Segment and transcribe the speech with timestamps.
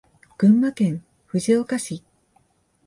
[0.35, 2.03] 群馬県藤岡市